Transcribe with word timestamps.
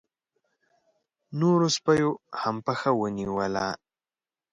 نورو 1.39 1.67
سپيو 1.77 2.11
هم 2.41 2.55
پښه 2.65 2.89
ونيوله. 3.01 3.67